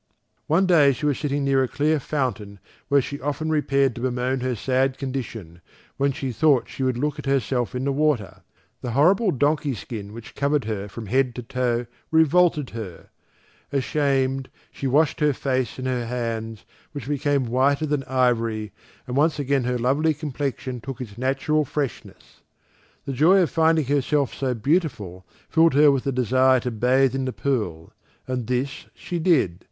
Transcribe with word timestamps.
One 0.47 0.65
day 0.65 0.93
she 0.93 1.05
was 1.05 1.19
sitting 1.19 1.43
near 1.43 1.61
a 1.61 1.67
clear 1.67 1.99
fountain 1.99 2.57
where 2.87 3.03
she 3.03 3.21
often 3.21 3.51
repaired 3.51 3.93
to 3.93 4.01
bemoan 4.01 4.39
her 4.39 4.55
sad 4.55 4.97
condition, 4.97 5.61
when 5.97 6.11
she 6.11 6.31
thought 6.31 6.67
she 6.67 6.81
would 6.81 6.97
look 6.97 7.19
at 7.19 7.27
herself 7.27 7.75
in 7.75 7.83
the 7.85 7.91
water. 7.91 8.41
The 8.81 8.93
horrible 8.93 9.29
donkey 9.29 9.75
skin 9.75 10.11
which 10.11 10.33
covered 10.33 10.65
her 10.65 10.87
from 10.89 11.05
head 11.05 11.35
to 11.35 11.43
toe 11.43 11.85
revolted 12.09 12.71
her. 12.71 13.11
Ashamed, 13.71 14.49
she 14.71 14.87
washed 14.87 15.19
her 15.19 15.33
face 15.33 15.77
and 15.77 15.85
her 15.87 16.07
hands, 16.07 16.65
which 16.93 17.07
became 17.07 17.45
whiter 17.45 17.85
than 17.85 18.03
ivory, 18.05 18.71
and 19.05 19.15
once 19.15 19.37
again 19.37 19.65
her 19.65 19.77
lovely 19.77 20.15
complexion 20.15 20.81
took 20.81 20.99
its 20.99 21.15
natural 21.15 21.63
freshness. 21.63 22.41
The 23.05 23.13
joy 23.13 23.41
of 23.43 23.51
finding 23.51 23.85
herself 23.85 24.33
so 24.33 24.55
beautiful 24.55 25.27
filled 25.47 25.75
her 25.75 25.91
with 25.91 26.05
the 26.05 26.11
desire 26.11 26.59
to 26.61 26.71
bathe 26.71 27.13
in 27.13 27.25
the 27.25 27.31
pool, 27.33 27.93
and 28.27 28.47
this 28.47 28.87
she 28.95 29.19
did. 29.19 29.59